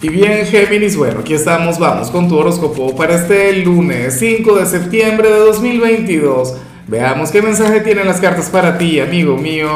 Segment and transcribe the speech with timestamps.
[0.00, 4.66] Y bien, Géminis, bueno, aquí estamos, vamos con tu horóscopo para este lunes 5 de
[4.66, 6.56] septiembre de 2022.
[6.86, 9.68] Veamos qué mensaje tienen las cartas para ti, amigo mío.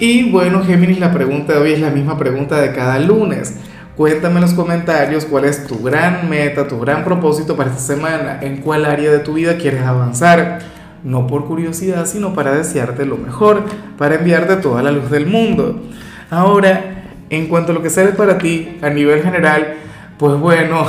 [0.00, 3.54] Y bueno, Géminis, la pregunta de hoy es la misma pregunta de cada lunes.
[3.96, 8.40] Cuéntame en los comentarios cuál es tu gran meta, tu gran propósito para esta semana,
[8.42, 10.58] en cuál área de tu vida quieres avanzar.
[11.04, 13.62] No por curiosidad, sino para desearte lo mejor,
[13.96, 15.80] para enviarte toda la luz del mundo.
[16.28, 17.01] Ahora,
[17.32, 19.74] en cuanto a lo que sale para ti a nivel general,
[20.18, 20.86] pues bueno,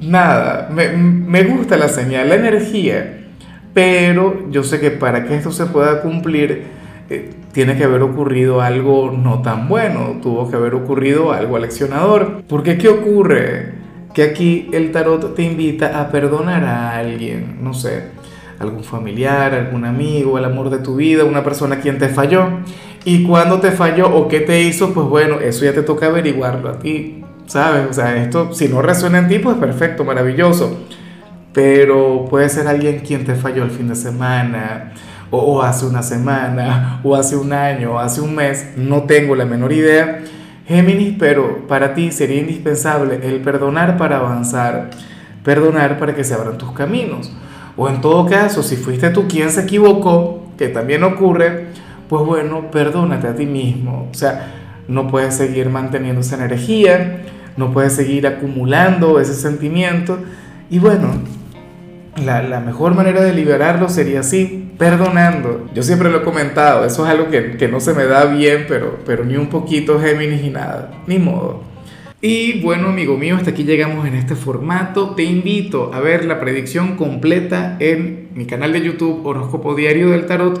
[0.00, 3.24] nada, me, gusta la señal, la energía,
[3.72, 6.64] pero yo sé que para que esto se pueda cumplir,
[7.08, 12.42] eh, tiene que haber ocurrido algo no tan bueno, tuvo que haber ocurrido algo aleccionador.
[12.46, 13.72] Porque ¿qué ocurre?
[14.12, 18.02] Que aquí el tarot te invita a perdonar a alguien, no sé,
[18.58, 22.60] algún familiar, algún amigo, el amor de tu vida, una persona quien te falló.
[23.04, 26.68] Y cuando te falló o qué te hizo, pues bueno, eso ya te toca averiguarlo
[26.68, 27.86] a ti, ¿sabes?
[27.88, 30.78] O sea, esto, si no resuena en ti, pues perfecto, maravilloso.
[31.52, 34.92] Pero puede ser alguien quien te falló el fin de semana,
[35.30, 39.46] o, hace una semana, o hace un año, o hace un mes, no tengo la
[39.46, 40.22] menor idea.
[40.66, 44.90] Géminis, pero para ti sería indispensable el perdonar para avanzar,
[45.42, 47.32] perdonar para que se abran tus caminos.
[47.76, 51.68] O en todo caso, si fuiste tú quien se equivocó, que también ocurre,
[52.10, 54.08] pues bueno, perdónate a ti mismo.
[54.10, 54.52] O sea,
[54.88, 57.22] no puedes seguir manteniendo esa energía,
[57.56, 60.18] no puedes seguir acumulando ese sentimiento.
[60.70, 61.12] Y bueno,
[62.24, 65.68] la, mejor manera de liberarlo sería así, perdonando.
[65.72, 68.64] Yo siempre lo he comentado, eso es algo que, que no se me da bien,
[68.66, 71.62] pero, pero ni un poquito Géminis y nada, ni modo.
[72.20, 75.14] Y bueno, amigo mío, hasta aquí llegamos en este formato.
[75.14, 80.26] Te invito a ver la predicción completa en mi canal de YouTube Horóscopo Diario del
[80.26, 80.60] Tarot